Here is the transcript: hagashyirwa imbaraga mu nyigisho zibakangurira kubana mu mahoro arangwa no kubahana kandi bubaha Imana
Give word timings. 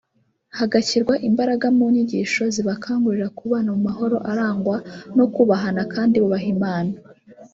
hagashyirwa 0.57 1.13
imbaraga 1.27 1.67
mu 1.77 1.85
nyigisho 1.93 2.43
zibakangurira 2.55 3.27
kubana 3.37 3.69
mu 3.75 3.81
mahoro 3.87 4.17
arangwa 4.31 4.77
no 5.17 5.25
kubahana 5.33 5.81
kandi 5.93 6.15
bubaha 6.23 6.47
Imana 6.57 6.93